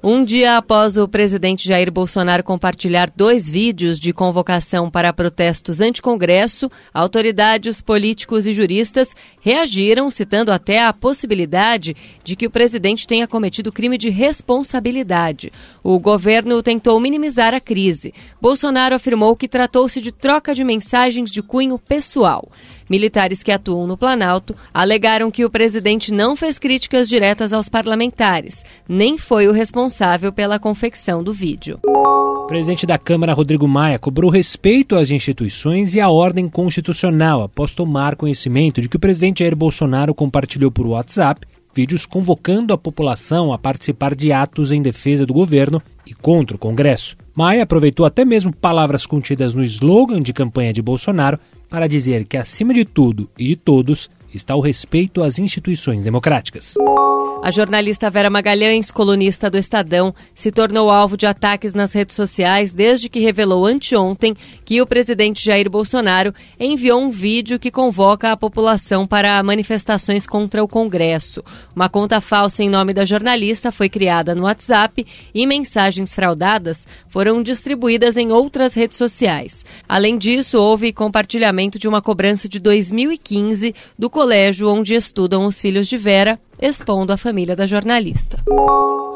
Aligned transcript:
Um 0.00 0.24
dia 0.24 0.56
após 0.56 0.96
o 0.96 1.08
presidente 1.08 1.66
Jair 1.66 1.90
Bolsonaro 1.90 2.44
compartilhar 2.44 3.10
dois 3.10 3.50
vídeos 3.50 3.98
de 3.98 4.12
convocação 4.12 4.88
para 4.88 5.12
protestos 5.12 5.80
anti-congresso, 5.80 6.70
autoridades, 6.94 7.82
políticos 7.82 8.46
e 8.46 8.52
juristas 8.52 9.12
reagiram, 9.40 10.08
citando 10.08 10.52
até 10.52 10.84
a 10.84 10.92
possibilidade 10.92 11.96
de 12.22 12.36
que 12.36 12.46
o 12.46 12.50
presidente 12.50 13.08
tenha 13.08 13.26
cometido 13.26 13.72
crime 13.72 13.98
de 13.98 14.08
responsabilidade. 14.08 15.52
O 15.82 15.98
governo 15.98 16.62
tentou 16.62 17.00
minimizar 17.00 17.52
a 17.52 17.58
crise. 17.60 18.14
Bolsonaro 18.40 18.94
afirmou 18.94 19.34
que 19.34 19.48
tratou-se 19.48 20.00
de 20.00 20.12
troca 20.12 20.54
de 20.54 20.62
mensagens 20.62 21.28
de 21.28 21.42
cunho 21.42 21.76
pessoal. 21.76 22.48
Militares 22.88 23.42
que 23.42 23.52
atuam 23.52 23.86
no 23.86 23.96
Planalto 23.96 24.54
alegaram 24.72 25.30
que 25.30 25.44
o 25.44 25.50
presidente 25.50 26.12
não 26.12 26.34
fez 26.34 26.58
críticas 26.58 27.08
diretas 27.08 27.52
aos 27.52 27.68
parlamentares, 27.68 28.64
nem 28.88 29.18
foi 29.18 29.46
o 29.46 29.52
responsável 29.52 30.32
pela 30.32 30.58
confecção 30.58 31.22
do 31.22 31.32
vídeo. 31.32 31.78
O 31.84 32.46
presidente 32.46 32.86
da 32.86 32.96
Câmara, 32.96 33.34
Rodrigo 33.34 33.68
Maia, 33.68 33.98
cobrou 33.98 34.30
respeito 34.30 34.96
às 34.96 35.10
instituições 35.10 35.94
e 35.94 36.00
à 36.00 36.08
ordem 36.08 36.48
constitucional 36.48 37.42
após 37.42 37.74
tomar 37.74 38.16
conhecimento 38.16 38.80
de 38.80 38.88
que 38.88 38.96
o 38.96 39.00
presidente 39.00 39.40
Jair 39.40 39.54
Bolsonaro 39.54 40.14
compartilhou 40.14 40.70
por 40.70 40.86
WhatsApp 40.86 41.46
vídeos 41.74 42.06
convocando 42.06 42.72
a 42.72 42.78
população 42.78 43.52
a 43.52 43.58
participar 43.58 44.14
de 44.14 44.32
atos 44.32 44.72
em 44.72 44.82
defesa 44.82 45.24
do 45.24 45.34
governo 45.34 45.80
e 46.06 46.12
contra 46.12 46.56
o 46.56 46.58
Congresso. 46.58 47.16
Maia 47.38 47.62
aproveitou 47.62 48.04
até 48.04 48.24
mesmo 48.24 48.52
palavras 48.52 49.06
contidas 49.06 49.54
no 49.54 49.62
slogan 49.62 50.20
de 50.20 50.32
campanha 50.32 50.72
de 50.72 50.82
Bolsonaro 50.82 51.38
para 51.70 51.86
dizer 51.86 52.24
que, 52.24 52.36
acima 52.36 52.74
de 52.74 52.84
tudo 52.84 53.30
e 53.38 53.44
de 53.44 53.54
todos, 53.54 54.10
está 54.32 54.54
o 54.54 54.60
respeito 54.60 55.22
às 55.22 55.38
instituições 55.38 56.04
democráticas. 56.04 56.74
A 57.40 57.52
jornalista 57.52 58.10
Vera 58.10 58.28
Magalhães, 58.28 58.90
colunista 58.90 59.48
do 59.48 59.56
Estadão, 59.56 60.12
se 60.34 60.50
tornou 60.50 60.90
alvo 60.90 61.16
de 61.16 61.24
ataques 61.24 61.72
nas 61.72 61.92
redes 61.92 62.16
sociais 62.16 62.74
desde 62.74 63.08
que 63.08 63.20
revelou 63.20 63.64
anteontem 63.64 64.34
que 64.64 64.82
o 64.82 64.86
presidente 64.86 65.44
Jair 65.44 65.70
Bolsonaro 65.70 66.34
enviou 66.58 67.00
um 67.00 67.10
vídeo 67.10 67.58
que 67.58 67.70
convoca 67.70 68.32
a 68.32 68.36
população 68.36 69.06
para 69.06 69.40
manifestações 69.42 70.26
contra 70.26 70.62
o 70.62 70.68
Congresso. 70.68 71.42
Uma 71.74 71.88
conta 71.88 72.20
falsa 72.20 72.62
em 72.64 72.68
nome 72.68 72.92
da 72.92 73.04
jornalista 73.04 73.70
foi 73.70 73.88
criada 73.88 74.34
no 74.34 74.42
WhatsApp 74.42 75.06
e 75.32 75.46
mensagens 75.46 76.14
fraudadas 76.14 76.88
foram 77.08 77.40
distribuídas 77.42 78.16
em 78.16 78.32
outras 78.32 78.74
redes 78.74 78.96
sociais. 78.96 79.64
Além 79.88 80.18
disso, 80.18 80.60
houve 80.60 80.92
compartilhamento 80.92 81.78
de 81.78 81.86
uma 81.86 82.02
cobrança 82.02 82.48
de 82.48 82.58
2015 82.58 83.74
do 83.96 84.10
colégio 84.18 84.68
onde 84.68 84.94
estudam 84.94 85.46
os 85.46 85.60
filhos 85.60 85.86
de 85.86 85.96
Vera 85.96 86.40
expondo 86.60 87.12
a 87.12 87.16
família 87.16 87.54
da 87.54 87.66
jornalista. 87.66 88.42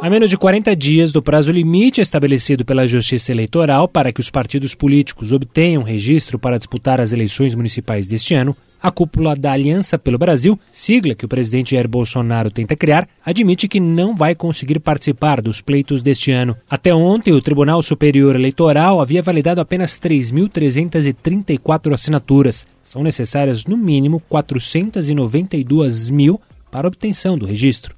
A 0.00 0.08
menos 0.08 0.30
de 0.30 0.38
40 0.38 0.76
dias 0.76 1.10
do 1.10 1.20
prazo 1.20 1.50
limite 1.50 2.00
estabelecido 2.00 2.64
pela 2.64 2.86
Justiça 2.86 3.32
Eleitoral 3.32 3.88
para 3.88 4.12
que 4.12 4.20
os 4.20 4.30
partidos 4.30 4.76
políticos 4.76 5.32
obtenham 5.32 5.82
registro 5.82 6.38
para 6.38 6.56
disputar 6.56 7.00
as 7.00 7.12
eleições 7.12 7.52
municipais 7.52 8.06
deste 8.06 8.32
ano, 8.36 8.54
a 8.82 8.90
cúpula 8.90 9.36
da 9.36 9.52
Aliança 9.52 9.96
pelo 9.98 10.18
Brasil, 10.18 10.58
sigla 10.72 11.14
que 11.14 11.24
o 11.24 11.28
presidente 11.28 11.70
Jair 11.70 11.86
Bolsonaro 11.88 12.50
tenta 12.50 12.74
criar, 12.74 13.08
admite 13.24 13.68
que 13.68 13.78
não 13.78 14.14
vai 14.14 14.34
conseguir 14.34 14.80
participar 14.80 15.40
dos 15.40 15.60
pleitos 15.60 16.02
deste 16.02 16.32
ano. 16.32 16.56
Até 16.68 16.92
ontem, 16.94 17.32
o 17.32 17.40
Tribunal 17.40 17.82
Superior 17.82 18.34
Eleitoral 18.34 19.00
havia 19.00 19.22
validado 19.22 19.60
apenas 19.60 20.00
3.334 20.00 21.94
assinaturas. 21.94 22.66
São 22.82 23.02
necessárias, 23.02 23.64
no 23.64 23.76
mínimo, 23.76 24.20
492 24.28 26.10
mil 26.10 26.40
para 26.70 26.88
obtenção 26.88 27.38
do 27.38 27.46
registro. 27.46 27.94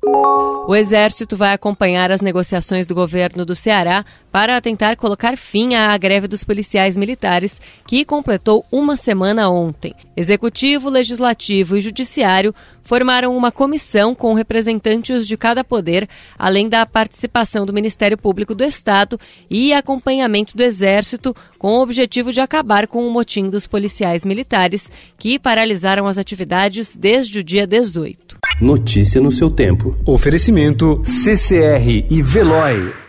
O 0.66 0.74
Exército 0.74 1.36
vai 1.36 1.52
acompanhar 1.52 2.10
as 2.10 2.22
negociações 2.22 2.86
do 2.86 2.94
governo 2.94 3.44
do 3.44 3.54
Ceará 3.54 4.02
para 4.32 4.58
tentar 4.62 4.96
colocar 4.96 5.36
fim 5.36 5.74
à 5.74 5.94
greve 5.98 6.26
dos 6.26 6.42
policiais 6.42 6.96
militares, 6.96 7.60
que 7.86 8.02
completou 8.02 8.64
uma 8.72 8.96
semana 8.96 9.50
ontem. 9.50 9.94
Executivo, 10.16 10.88
Legislativo 10.88 11.76
e 11.76 11.82
Judiciário 11.82 12.54
formaram 12.84 13.36
uma 13.36 13.50
comissão 13.50 14.14
com 14.14 14.34
representantes 14.34 15.26
de 15.26 15.36
cada 15.36 15.64
poder, 15.64 16.08
além 16.38 16.68
da 16.68 16.86
participação 16.86 17.66
do 17.66 17.72
Ministério 17.72 18.16
Público 18.16 18.54
do 18.54 18.62
Estado 18.62 19.18
e 19.50 19.72
acompanhamento 19.72 20.56
do 20.56 20.62
Exército, 20.62 21.34
com 21.58 21.78
o 21.78 21.82
objetivo 21.82 22.32
de 22.32 22.40
acabar 22.40 22.86
com 22.86 23.06
o 23.06 23.10
motim 23.10 23.48
dos 23.48 23.66
policiais 23.66 24.24
militares, 24.24 24.90
que 25.18 25.38
paralisaram 25.38 26.06
as 26.06 26.18
atividades 26.18 26.94
desde 26.94 27.40
o 27.40 27.44
dia 27.44 27.66
18. 27.66 28.38
Notícia 28.60 29.20
no 29.20 29.32
seu 29.32 29.50
tempo. 29.50 29.96
Oferecimento 30.06 31.02
CCR 31.04 32.06
e 32.10 32.22
Veloy. 32.22 33.03